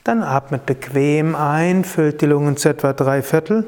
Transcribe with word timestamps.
Dann 0.02 0.22
atmet 0.22 0.64
bequem 0.64 1.34
ein, 1.34 1.84
füllt 1.84 2.22
die 2.22 2.26
Lungen 2.26 2.56
zu 2.56 2.70
etwa 2.70 2.94
drei 2.94 3.20
Viertel. 3.20 3.66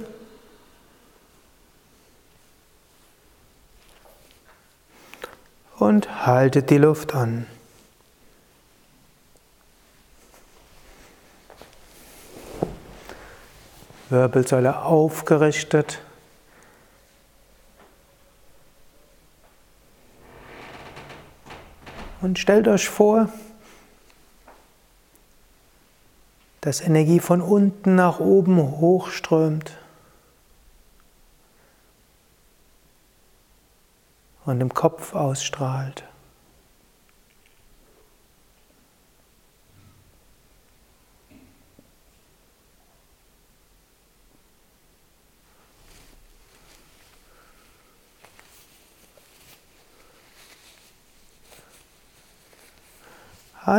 Und 5.78 6.24
haltet 6.24 6.70
die 6.70 6.78
Luft 6.78 7.14
an. 7.14 7.46
Wirbelsäule 14.10 14.82
aufgerichtet. 14.82 16.00
Und 22.20 22.38
stellt 22.38 22.68
euch 22.68 22.88
vor, 22.88 23.28
dass 26.60 26.82
Energie 26.82 27.20
von 27.20 27.40
unten 27.40 27.94
nach 27.94 28.20
oben 28.20 28.58
hochströmt 28.58 29.78
und 34.44 34.60
im 34.60 34.74
Kopf 34.74 35.14
ausstrahlt. 35.14 36.04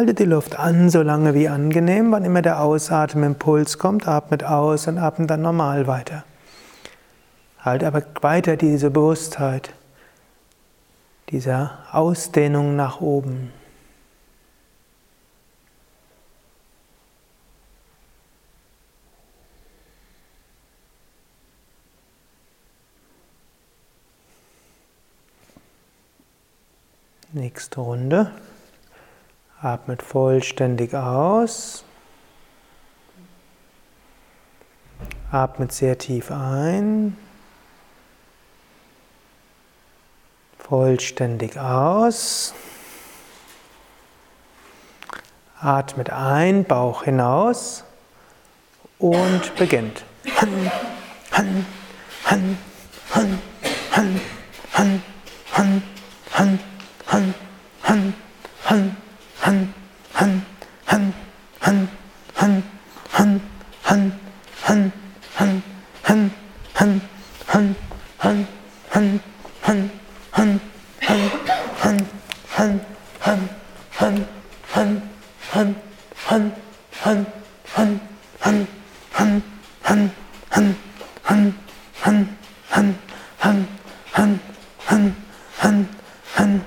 Halte 0.02 0.16
die 0.16 0.26
Luft 0.26 0.58
an, 0.58 0.90
so 0.90 1.04
lange 1.04 1.36
wie 1.36 1.48
angenehm. 1.48 2.12
Wann 2.12 2.26
immer 2.26 2.42
der 2.42 2.60
Ausatemimpuls 2.60 3.78
kommt, 3.78 4.08
atmet 4.08 4.44
aus 4.44 4.88
und 4.88 4.98
atmet 4.98 5.30
dann 5.30 5.44
normal 5.44 5.86
weiter. 5.86 6.24
Halte 7.60 7.86
aber 7.86 8.02
weiter 8.22 8.58
diese 8.58 8.90
Bewusstheit, 8.90 9.76
dieser 11.30 11.78
Ausdehnung 11.92 12.76
nach 12.76 13.00
oben. 13.00 13.54
Nächste 27.34 27.82
Runde. 27.82 28.32
Atmet 29.62 30.02
vollständig 30.02 30.96
aus. 30.96 31.84
Atmet 35.32 35.72
sehr 35.72 35.98
tief 36.00 36.32
ein. 36.32 37.16
Vollständig 40.58 41.60
aus. 41.60 42.56
Atmet 45.60 46.10
ein, 46.10 46.64
Bauch 46.64 47.04
hinaus 47.04 47.84
und 48.98 49.56
beginnt. 49.58 50.04
Han, 50.38 50.72
han, 51.32 51.66
han, 52.24 52.58
han, 53.14 53.40
Han, 83.42 83.68
Han, 84.14 84.40
Han, 84.86 85.16
Han, 85.58 85.88
Han, 86.36 86.62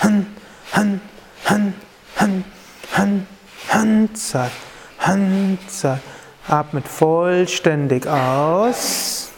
Han, 0.00 0.26
Han, 0.72 1.00
Han, 1.44 1.74
Han, 1.74 1.74
Han, 2.16 2.44
Han, 2.92 3.26
Hansa, 3.68 4.50
Hansa. 4.98 5.98
Atmet 6.46 6.88
vollständig 7.00 8.06
aus. 8.06 9.30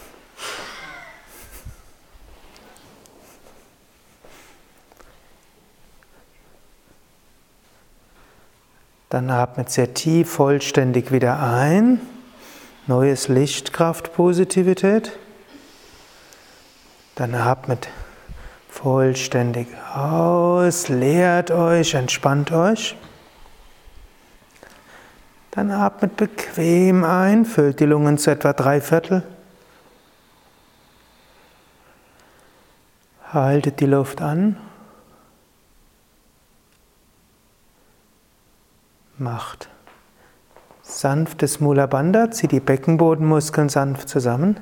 Dann 9.09 9.31
atmet 9.31 9.71
sehr 9.71 9.95
tief 9.95 10.31
vollständig 10.31 11.11
wieder 11.11 11.39
ein. 11.41 12.01
neues 12.87 13.29
Licht, 13.29 13.73
Kraft, 13.73 14.13
Positivität. 14.15 15.13
Dann 17.15 17.35
atmet 17.35 17.89
vollständig 18.69 19.69
aus, 19.95 20.89
leert 20.89 21.51
euch, 21.51 21.95
entspannt 21.95 22.53
euch. 22.53 22.97
Dann 25.51 25.71
atmet 25.71 26.17
bequem 26.17 27.05
ein, 27.05 27.45
füllt 27.45 27.81
die 27.81 27.85
Lungen 27.85 28.17
zu 28.17 28.31
etwa 28.31 28.55
drei 28.55 28.81
Viertel. 28.81 29.23
Haltet 33.31 33.81
die 33.81 33.87
Luft 33.87 34.23
an. 34.23 34.57
Macht 39.19 39.69
sanftes 40.83 41.61
Mula 41.61 41.87
Bandha, 41.87 42.31
zieht 42.31 42.53
die 42.53 42.61
Beckenbodenmuskeln 42.61 43.69
sanft 43.69 44.09
zusammen. 44.09 44.59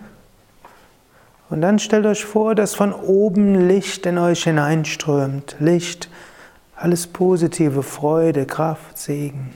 Und 1.51 1.61
dann 1.63 1.81
stellt 1.81 2.07
euch 2.07 2.25
vor, 2.25 2.55
dass 2.55 2.77
von 2.77 2.93
oben 2.93 3.69
Licht 3.69 4.07
in 4.07 4.19
euch 4.19 4.45
hineinströmt. 4.45 5.57
Licht, 5.59 6.09
alles 6.77 7.09
positive, 7.09 7.83
Freude, 7.83 8.47
Kraft, 8.47 8.97
Segen. 8.97 9.51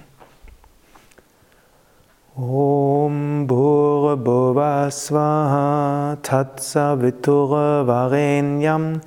Om 2.36 3.46
Bhurabhuva 3.46 4.90
Svaha 4.90 6.16
Tatsavitura 6.20 7.86
Varenyam 7.86 9.00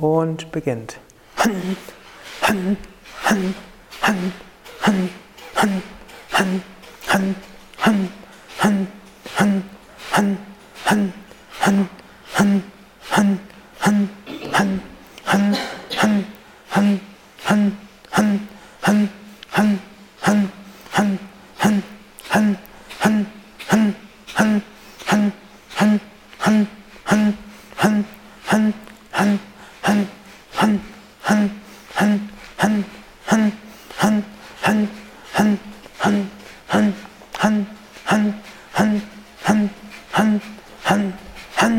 und 0.00 0.50
beginnt. 0.50 0.98
Han, 1.36 1.76
han, 2.40 2.76
han, 3.22 3.54
han, 4.00 4.32
han, 4.80 5.10
han, 5.54 5.82
han, 6.32 7.34
han, 7.78 8.08
han, 8.58 8.88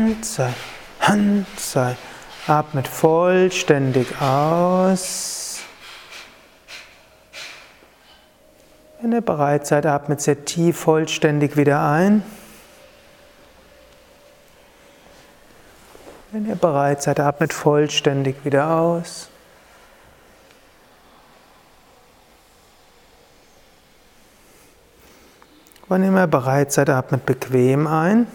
Han 0.08 0.22
sei, 0.22 0.54
Han 1.00 1.46
sei. 1.58 1.96
Atmet 2.46 2.88
vollständig 2.88 4.06
aus. 4.22 5.60
Wenn 9.02 9.12
ihr 9.12 9.20
bereit 9.20 9.66
seid, 9.66 9.84
atmet 9.84 10.22
sehr 10.22 10.46
tief 10.46 10.78
vollständig 10.78 11.58
wieder 11.58 11.86
ein. 11.86 12.22
Wenn 16.32 16.48
ihr 16.48 16.56
bereit 16.56 17.02
seid, 17.02 17.20
atmet 17.20 17.52
vollständig 17.52 18.42
wieder 18.46 18.70
aus. 18.70 19.28
Wann 25.86 26.02
immer 26.02 26.26
bereit 26.26 26.72
seid, 26.72 26.88
atmet 26.88 27.26
bequem 27.26 27.86
ein. 27.86 28.26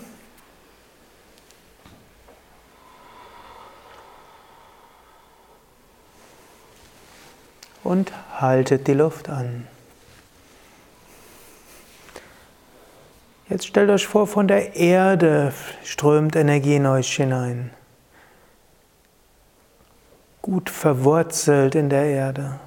Und 7.84 8.12
haltet 8.40 8.88
die 8.88 8.94
Luft 8.94 9.30
an. 9.30 9.68
Jetzt 13.50 13.68
stellt 13.68 13.90
euch 13.90 14.08
vor, 14.08 14.26
von 14.26 14.48
der 14.48 14.76
Erde 14.76 15.54
strömt 15.84 16.36
Energie 16.36 16.76
in 16.76 16.86
euch 16.86 17.16
hinein. 17.16 17.72
Gut 20.42 20.70
verwurzelt 20.70 21.76
in 21.76 21.90
der 21.90 22.06
Erde. 22.06 22.60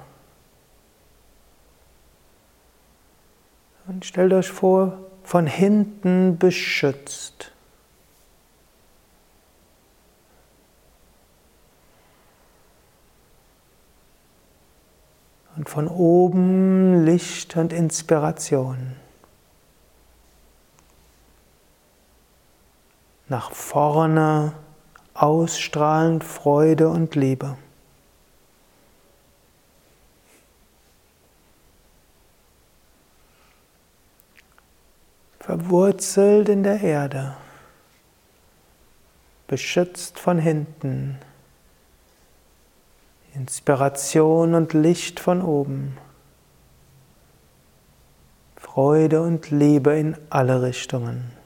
Und 3.87 4.05
stellt 4.05 4.33
euch 4.33 4.49
vor, 4.49 4.97
von 5.23 5.47
hinten 5.47 6.37
beschützt. 6.37 7.51
Von 15.67 15.87
oben 15.89 17.03
Licht 17.05 17.57
und 17.57 17.73
Inspiration. 17.73 18.95
Nach 23.27 23.51
vorne 23.51 24.53
ausstrahlend 25.13 26.23
Freude 26.23 26.87
und 26.87 27.15
Liebe. 27.15 27.57
Verwurzelt 35.39 36.47
in 36.49 36.63
der 36.63 36.81
Erde, 36.81 37.35
beschützt 39.47 40.17
von 40.19 40.39
hinten. 40.39 41.19
Inspiration 43.37 44.55
und 44.55 44.73
Licht 44.73 45.19
von 45.19 45.43
oben. 45.43 45.95
Freude 48.55 49.21
und 49.21 49.51
Liebe 49.51 49.93
in 49.93 50.17
alle 50.31 50.63
Richtungen. 50.63 51.36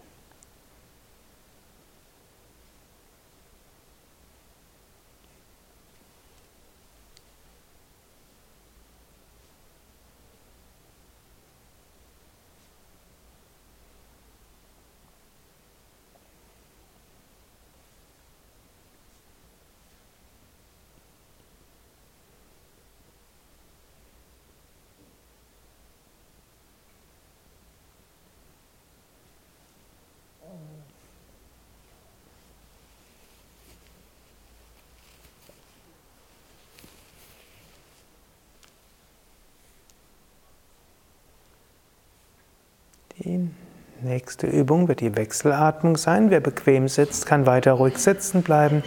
Die 43.40 44.08
nächste 44.08 44.48
Übung 44.48 44.88
wird 44.88 45.00
die 45.00 45.16
Wechselatmung 45.16 45.96
sein. 45.96 46.30
Wer 46.30 46.40
bequem 46.40 46.88
sitzt, 46.88 47.26
kann 47.26 47.46
weiter 47.46 47.74
ruhig 47.74 47.98
sitzen 47.98 48.42
bleiben. 48.42 48.84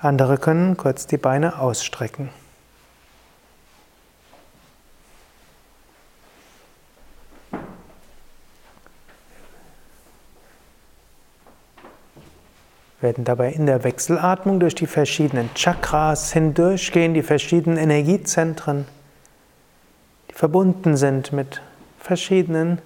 Andere 0.00 0.38
können 0.38 0.76
kurz 0.76 1.06
die 1.06 1.18
Beine 1.18 1.60
ausstrecken. 1.60 2.30
werden 13.06 13.24
dabei 13.24 13.52
in 13.52 13.66
der 13.66 13.84
Wechselatmung 13.84 14.58
durch 14.58 14.74
die 14.74 14.88
verschiedenen 14.88 15.50
Chakras 15.54 16.32
hindurchgehen, 16.32 17.14
die 17.14 17.22
verschiedenen 17.22 17.78
Energiezentren, 17.78 18.84
die 20.28 20.34
verbunden 20.34 20.96
sind 20.96 21.32
mit 21.32 21.62
verschiedenen 22.00 22.80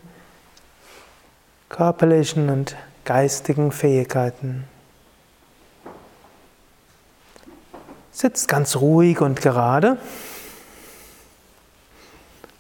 körperlichen 1.71 2.51
und 2.51 2.77
geistigen 3.07 3.73
Fähigkeiten. 3.73 4.65
Sitzt 8.13 8.49
ganz 8.49 8.77
ruhig 8.77 9.23
und 9.23 9.41
gerade. 9.41 9.97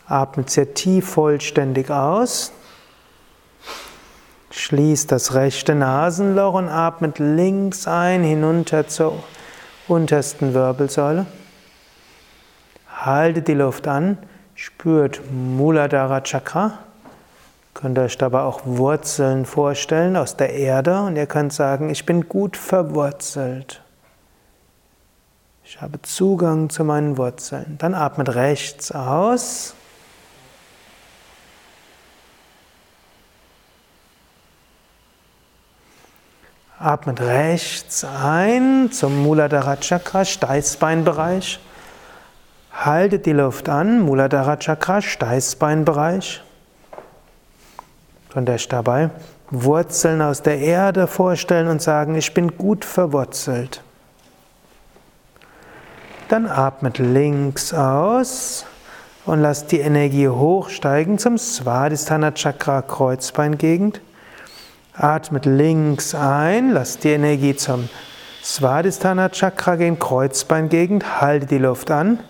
Atmet 0.07 0.49
sehr 0.49 0.73
tief 0.73 1.07
vollständig 1.11 1.91
aus. 1.91 2.53
Schließt 4.53 5.13
das 5.13 5.35
rechte 5.35 5.75
Nasenloch 5.75 6.55
und 6.55 6.69
atmet 6.69 7.19
links 7.19 7.87
ein 7.87 8.23
hinunter 8.23 8.89
zur 8.89 9.23
untersten 9.87 10.55
Wirbelsäule. 10.55 11.27
Haltet 12.89 13.49
die 13.49 13.55
Luft 13.55 13.87
an, 13.87 14.19
spürt 14.55 15.21
Muladhara 15.31 16.23
Chakra. 16.23 16.79
Könnt 17.75 17.99
euch 17.99 18.19
dabei 18.19 18.41
auch 18.41 18.63
Wurzeln 18.65 19.47
vorstellen 19.47 20.17
aus 20.17 20.37
der 20.37 20.55
Erde 20.55 21.03
und 21.03 21.17
ihr 21.17 21.27
könnt 21.27 21.53
sagen, 21.53 21.91
ich 21.91 22.05
bin 22.05 22.29
gut 22.29 22.57
verwurzelt. 22.57 23.83
Ich 25.65 25.81
habe 25.81 26.03
Zugang 26.03 26.69
zu 26.69 26.83
meinen 26.83 27.17
Wurzeln. 27.17 27.77
Dann 27.79 27.95
atmet 27.95 28.35
rechts 28.35 28.91
aus. 28.91 29.75
Atmet 36.81 37.21
rechts 37.21 38.05
ein 38.05 38.91
zum 38.91 39.23
Muladhara 39.23 39.77
Chakra, 39.77 40.25
Steißbeinbereich. 40.25 41.61
Haltet 42.73 43.27
die 43.27 43.33
Luft 43.33 43.69
an, 43.69 44.01
Muladhara 44.01 44.57
Chakra, 44.57 45.01
Steißbeinbereich. 45.01 46.43
Könnt 48.33 48.49
euch 48.49 48.69
dabei 48.69 49.11
Wurzeln 49.51 50.23
aus 50.23 50.43
der 50.43 50.59
Erde 50.59 51.07
vorstellen 51.07 51.67
und 51.67 51.83
sagen, 51.83 52.15
ich 52.15 52.33
bin 52.33 52.57
gut 52.57 52.85
verwurzelt. 52.85 53.83
Dann 56.29 56.47
atmet 56.47 56.99
links 56.99 57.75
aus 57.75 58.65
und 59.27 59.41
lasst 59.41 59.73
die 59.73 59.81
Energie 59.81 60.29
hochsteigen 60.29 61.19
zum 61.19 61.37
Svadhisthana 61.37 62.31
Chakra 62.31 62.83
Kreuzbeingegend. 62.83 64.01
Atmet 64.95 65.47
links 65.47 66.15
ein, 66.15 66.71
lasst 66.71 67.03
die 67.03 67.11
Energie 67.11 67.57
zum 67.57 67.89
Svadhisthana 68.45 69.31
Chakra 69.31 69.75
gehen, 69.75 69.99
Kreuzbeingegend, 69.99 71.21
haltet 71.21 71.51
die 71.51 71.59
Luft 71.59 71.91
an, 71.91 72.21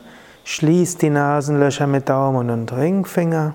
schließt 0.45 1.03
die 1.03 1.11
Nasenlöcher 1.11 1.87
mit 1.87 2.09
Daumen 2.09 2.49
und 2.49 2.73
Ringfinger. 2.73 3.55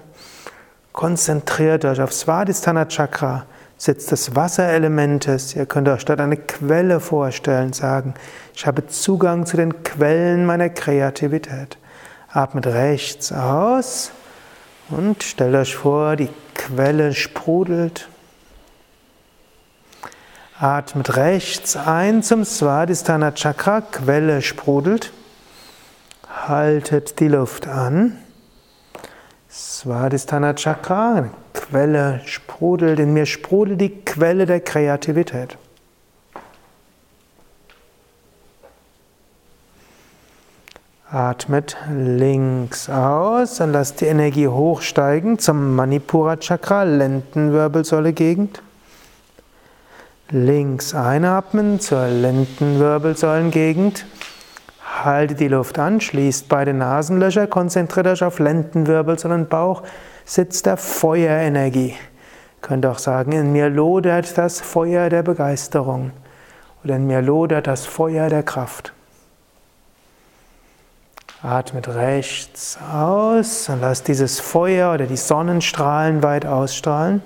Konzentriert 0.95 1.83
euch 1.83 1.99
auf 1.99 2.13
Svadhisthana 2.13 2.85
Chakra, 2.85 3.45
Sitz 3.75 4.05
des 4.05 4.33
Wasserelementes. 4.33 5.53
Ihr 5.53 5.65
könnt 5.65 5.89
euch 5.89 6.05
dort 6.05 6.21
eine 6.21 6.37
Quelle 6.37 7.01
vorstellen, 7.01 7.73
sagen, 7.73 8.13
ich 8.55 8.65
habe 8.65 8.87
Zugang 8.87 9.45
zu 9.45 9.57
den 9.57 9.83
Quellen 9.83 10.45
meiner 10.45 10.69
Kreativität. 10.69 11.77
Atmet 12.31 12.67
rechts 12.67 13.33
aus 13.33 14.11
und 14.89 15.21
stellt 15.21 15.55
euch 15.55 15.75
vor, 15.75 16.15
die 16.15 16.29
Quelle 16.53 17.13
sprudelt. 17.13 18.07
Atmet 20.57 21.17
rechts 21.17 21.75
ein 21.75 22.23
zum 22.23 22.45
Svadhisthana 22.45 23.33
Chakra, 23.33 23.81
Quelle 23.81 24.41
sprudelt. 24.41 25.11
Haltet 26.47 27.19
die 27.19 27.27
Luft 27.27 27.67
an. 27.67 28.17
Svadhisthana 29.57 30.53
Chakra, 30.53 31.15
eine 31.15 31.31
Quelle 31.53 32.19
sprudelt, 32.25 32.99
in 32.99 33.13
mir 33.13 33.25
sprudelt 33.25 33.79
die 33.79 34.03
Quelle 34.03 34.45
der 34.45 34.59
Kreativität. 34.59 35.57
Atmet 41.09 41.77
links 41.89 42.89
aus 42.89 43.61
und 43.61 43.71
lasst 43.71 44.01
die 44.01 44.07
Energie 44.07 44.49
hochsteigen 44.49 45.39
zum 45.39 45.73
Manipura 45.73 46.35
Chakra, 46.35 46.83
Lendenwirbelsäule 46.83 48.11
Gegend. 48.11 48.61
Links 50.31 50.93
einatmen 50.93 51.79
zur 51.79 52.05
Lendenwirbelsäulengegend. 52.07 54.05
Haltet 55.03 55.41
die 55.41 55.49
Luft 55.49 55.77
an, 55.77 55.99
schließt 55.99 56.47
beide 56.47 56.73
Nasenlöcher, 56.73 57.47
konzentriert 57.47 58.07
euch 58.07 58.23
auf 58.23 58.39
Lendenwirbelsäule 58.39 59.35
und 59.35 59.49
Bauch, 59.49 59.83
sitzt 60.23 60.65
der 60.65 60.77
Feuerenergie. 60.77 61.89
Ihr 61.89 62.61
könnt 62.61 62.85
auch 62.85 62.97
sagen, 62.97 63.33
in 63.33 63.51
mir 63.51 63.69
lodert 63.69 64.37
das 64.37 64.61
Feuer 64.61 65.09
der 65.09 65.21
Begeisterung 65.21 66.11
oder 66.83 66.95
in 66.95 67.07
mir 67.07 67.21
lodert 67.21 67.67
das 67.67 67.85
Feuer 67.85 68.29
der 68.29 68.43
Kraft. 68.43 68.93
Atmet 71.43 71.89
rechts 71.89 72.79
aus 72.91 73.69
und 73.69 73.81
lasst 73.81 74.07
dieses 74.07 74.39
Feuer 74.39 74.93
oder 74.93 75.05
die 75.05 75.17
Sonnenstrahlen 75.17 76.23
weit 76.23 76.45
ausstrahlen. 76.45 77.21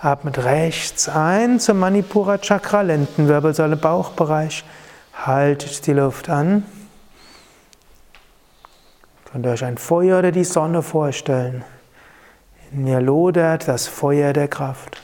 Atmet 0.00 0.44
rechts 0.44 1.08
ein 1.08 1.58
zum 1.58 1.80
Manipura 1.80 2.38
Chakra, 2.38 2.82
Lendenwirbelsäule, 2.82 3.76
Bauchbereich. 3.76 4.64
Haltet 5.12 5.86
die 5.88 5.92
Luft 5.92 6.28
an. 6.28 6.64
Könnt 9.24 9.44
ihr 9.44 9.50
euch 9.50 9.64
ein 9.64 9.76
Feuer 9.76 10.20
oder 10.20 10.30
die 10.30 10.44
Sonne 10.44 10.82
vorstellen. 10.82 11.64
In 12.70 12.84
mir 12.84 13.00
lodert 13.00 13.66
das 13.66 13.88
Feuer 13.88 14.32
der 14.32 14.46
Kraft. 14.46 15.02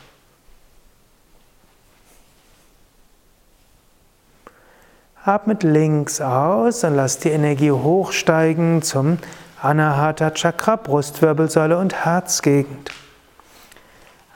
Atmet 5.25 5.65
links 5.65 6.21
aus 6.21 6.85
und 6.85 6.95
lasst 6.95 7.25
die 7.25 7.31
Energie 7.31 7.73
hochsteigen 7.73 8.83
zum 8.83 9.19
Anahata 9.61 10.31
Chakra, 10.31 10.77
Brustwirbelsäule 10.77 11.79
und 11.79 12.05
Herzgegend. 12.05 12.91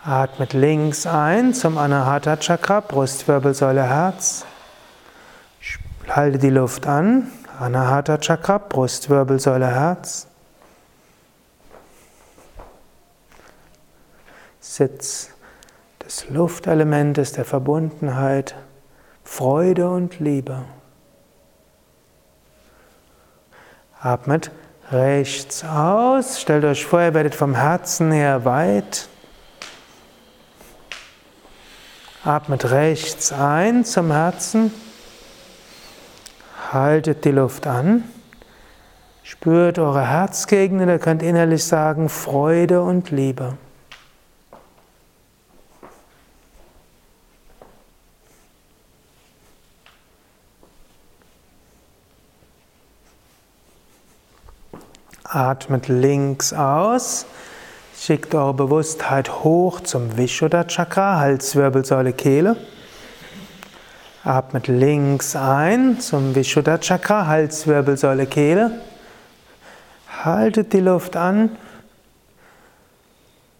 Atmet 0.08 0.54
links 0.54 1.06
ein 1.06 1.52
zum 1.52 1.76
Anahata 1.76 2.38
Chakra, 2.38 2.80
Brustwirbelsäule, 2.80 3.82
Herz. 3.82 4.46
Halte 6.08 6.38
die 6.38 6.48
Luft 6.48 6.86
an. 6.86 7.30
Anahata 7.60 8.16
Chakra, 8.16 8.56
Brustwirbelsäule, 8.56 9.66
Herz. 9.66 10.26
Sitz 14.60 15.28
des 16.02 16.30
Luftelementes 16.30 17.32
der 17.32 17.44
Verbundenheit, 17.44 18.54
Freude 19.24 19.90
und 19.90 20.20
Liebe. 20.20 20.64
Atmet 24.00 24.52
rechts 24.90 25.66
aus. 25.66 26.40
Stellt 26.40 26.64
euch 26.64 26.86
vor, 26.86 27.02
ihr 27.02 27.12
werdet 27.12 27.34
vom 27.34 27.54
Herzen 27.54 28.10
her 28.10 28.46
weit. 28.46 29.10
Atmet 32.28 32.70
rechts 32.70 33.32
ein 33.32 33.86
zum 33.86 34.12
Herzen. 34.12 34.70
Haltet 36.70 37.24
die 37.24 37.30
Luft 37.30 37.66
an. 37.66 38.04
Spürt 39.22 39.78
eure 39.78 40.06
Herzgegenden. 40.06 40.90
Ihr 40.90 40.98
könnt 40.98 41.22
innerlich 41.22 41.64
sagen 41.64 42.10
Freude 42.10 42.82
und 42.82 43.10
Liebe. 43.10 43.56
Atmet 55.24 55.88
links 55.88 56.52
aus. 56.52 57.24
Schickt 58.00 58.32
eure 58.32 58.54
Bewusstheit 58.54 59.42
hoch 59.42 59.80
zum 59.80 60.16
Vishuddha 60.16 60.64
Chakra, 60.64 61.18
Halswirbelsäule, 61.18 62.12
Kehle. 62.12 62.56
Atmet 64.22 64.68
links 64.68 65.34
ein 65.34 65.98
zum 65.98 66.32
Vishuddha 66.34 66.78
Chakra, 66.78 67.26
Halswirbelsäule, 67.26 68.26
Kehle. 68.26 68.80
Haltet 70.22 70.72
die 70.72 70.80
Luft 70.80 71.16
an. 71.16 71.50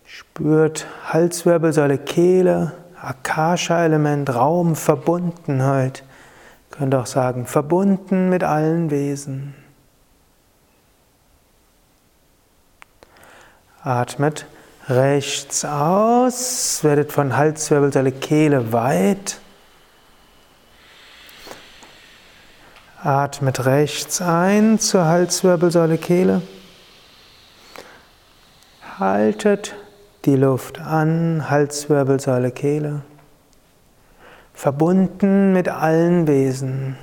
Spürt 0.05 0.87
Halswirbelsäule, 1.13 1.99
Kehle, 1.99 2.73
Akasha-Element, 3.03 4.33
Raum, 4.35 4.77
Verbundenheit. 4.77 6.05
Könnt 6.71 6.95
auch 6.95 7.07
sagen, 7.07 7.45
verbunden 7.47 8.29
mit 8.29 8.45
allen 8.45 8.91
Wesen. 8.93 9.55
Atmet 13.89 14.45
rechts 14.91 15.65
aus, 15.65 16.81
werdet 16.83 17.11
von 17.11 17.35
Halswirbelsäule, 17.35 18.13
Kehle 18.13 18.71
weit. 18.71 19.41
Atmet 23.03 23.65
rechts 23.65 24.21
ein 24.21 24.79
zur 24.79 25.07
Halswirbelsäule, 25.07 25.97
Kehle. 25.97 26.43
Haltet 28.99 29.75
die 30.27 30.37
Luft 30.37 30.79
an, 30.81 31.49
Halswirbelsäule, 31.49 32.51
Kehle. 32.51 33.01
Verbunden 34.53 35.55
mit 35.55 35.71
allen 35.71 36.27
Wesen. 36.27 36.99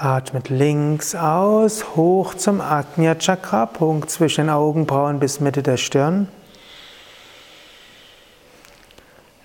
Atmet 0.00 0.48
links 0.48 1.16
aus, 1.16 1.96
hoch 1.96 2.34
zum 2.34 2.60
Agnya 2.60 3.16
Chakra, 3.16 3.66
Punkt 3.66 4.08
zwischen 4.10 4.42
den 4.42 4.50
Augenbrauen 4.50 5.18
bis 5.18 5.40
Mitte 5.40 5.64
der 5.64 5.76
Stirn. 5.76 6.28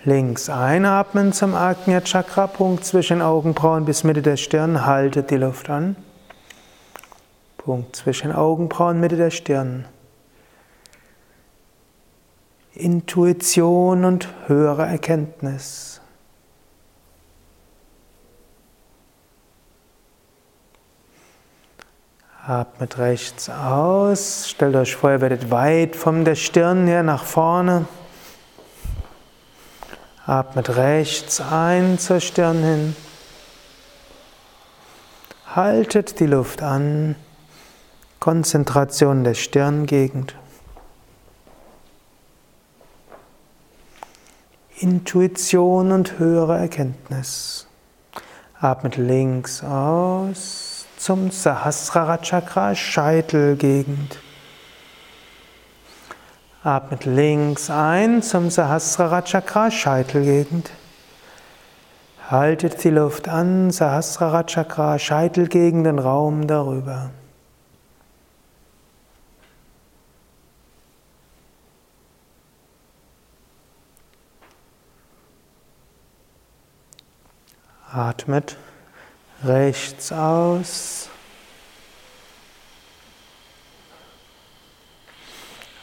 Links 0.03 0.51
einatmen 0.51 1.33
zum 1.33 1.55
Agnya 1.55 2.01
Chakra, 2.01 2.45
Punkt 2.45 2.85
zwischen 2.85 3.19
Augenbrauen 3.19 3.85
bis 3.85 4.03
Mitte 4.03 4.21
der 4.21 4.37
Stirn. 4.37 4.85
Haltet 4.85 5.31
die 5.31 5.37
Luft 5.37 5.71
an. 5.71 5.95
Punkt 7.57 7.95
zwischen 7.95 8.31
Augenbrauen, 8.31 8.99
Mitte 8.99 9.17
der 9.17 9.31
Stirn. 9.31 9.85
Intuition 12.75 14.05
und 14.05 14.27
höhere 14.45 14.85
Erkenntnis. 14.85 15.99
Atmet 22.45 22.97
rechts 22.97 23.49
aus. 23.49 24.49
Stellt 24.49 24.75
euch 24.75 24.97
vor, 24.97 25.11
ihr 25.11 25.21
werdet 25.21 25.49
weit 25.49 25.95
von 25.95 26.25
der 26.25 26.35
Stirn 26.35 26.87
her 26.87 27.01
nach 27.01 27.23
vorne. 27.23 27.85
Atmet 30.25 30.75
rechts 30.75 31.39
ein 31.39 31.97
zur 31.99 32.19
Stirn 32.19 32.61
hin. 32.61 32.95
Haltet 35.55 36.19
die 36.19 36.25
Luft 36.25 36.61
an. 36.61 37.15
Konzentration 38.19 39.23
der 39.23 39.35
Stirngegend. 39.35 40.35
Intuition 44.79 45.93
und 45.93 46.19
höhere 46.19 46.57
Erkenntnis. 46.57 47.67
Atmet 48.59 48.97
links 48.97 49.63
aus 49.63 50.72
zum 51.03 51.31
Sahasrara 51.31 52.17
Chakra, 52.19 52.73
Scheitelgegend. 52.73 54.19
Atmet 56.63 57.03
links 57.03 57.69
ein 57.69 58.21
zum 58.21 58.49
Sahasrara 58.49 59.21
Chakra, 59.21 59.69
Scheitelgegend. 59.69 60.71
Haltet 62.29 62.81
die 62.85 62.89
Luft 62.89 63.27
an, 63.27 63.69
Sahasrara 63.69 64.43
Chakra, 64.43 64.97
Scheitelgegend, 64.97 65.85
den 65.85 65.99
Raum 65.99 66.47
darüber. 66.47 67.09
Atmet 77.91 78.55
rechts 79.43 80.11
aus. 80.11 81.09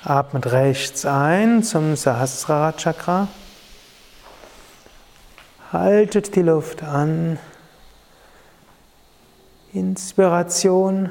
Atmet 0.02 0.46
rechts 0.50 1.04
ein 1.04 1.62
zum 1.62 1.94
Sahasrara 1.94 2.72
Chakra. 2.72 3.28
Haltet 5.72 6.34
die 6.34 6.42
Luft 6.42 6.82
an. 6.82 7.38
Inspiration 9.72 11.10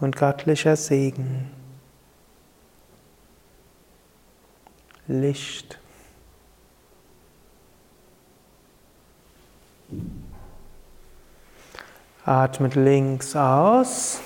und 0.00 0.16
göttlicher 0.16 0.76
Segen. 0.76 1.50
Licht. 5.06 5.78
Atmet 12.24 12.76
links 12.76 13.34
aus. 13.34 14.20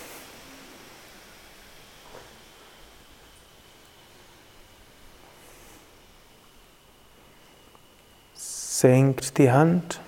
Senkt 8.34 9.38
die 9.38 9.50
Hand. 9.50 10.00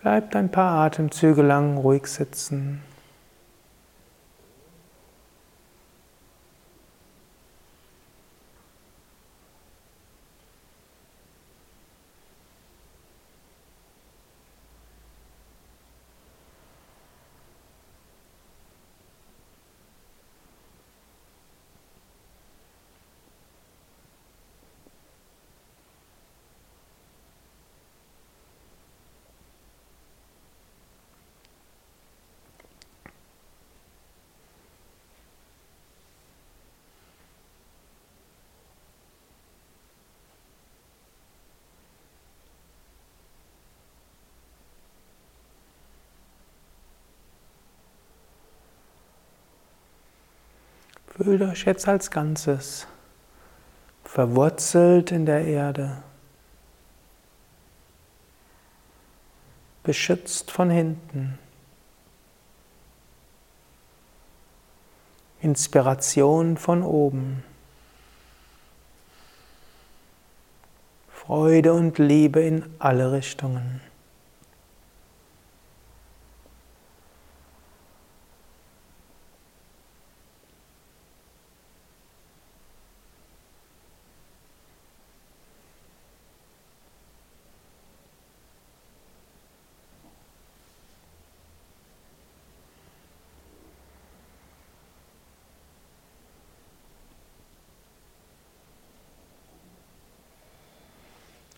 Bleibt 0.00 0.36
ein 0.36 0.50
paar 0.50 0.84
Atemzüge 0.84 1.42
lang 1.42 1.76
ruhig 1.78 2.06
sitzen. 2.06 2.82
Fühlt 51.24 51.40
euch 51.40 51.64
jetzt 51.64 51.88
als 51.88 52.10
Ganzes 52.10 52.86
verwurzelt 54.04 55.10
in 55.10 55.24
der 55.24 55.42
Erde, 55.46 56.02
beschützt 59.82 60.50
von 60.50 60.68
hinten. 60.68 61.38
Inspiration 65.40 66.58
von 66.58 66.82
oben. 66.82 67.42
Freude 71.08 71.72
und 71.72 71.96
Liebe 71.96 72.42
in 72.42 72.66
alle 72.78 73.12
Richtungen. 73.12 73.80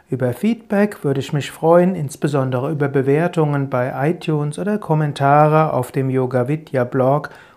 Über 0.09 0.33
Feedback 0.33 1.03
würde 1.03 1.19
ich 1.19 1.33
mich 1.33 1.51
freuen, 1.51 1.97
insbesondere 1.97 2.71
über 2.71 2.87
Bewertungen 2.89 3.69
bei 3.69 4.11
iTunes 4.11 4.61
oder 4.61 4.79
Kommentare 4.79 5.73
auf 5.73 5.91
dem 5.91 6.11
Yoga 6.11 6.47
Vidya 6.47 6.85
Blog 6.85 7.31